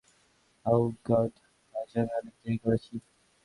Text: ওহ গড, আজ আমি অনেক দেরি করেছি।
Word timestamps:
ওহ 0.65 0.85
গড, 1.07 1.33
আজ 1.75 1.91
আমি 1.95 2.11
অনেক 2.17 2.35
দেরি 2.41 2.57
করেছি। 2.63 2.93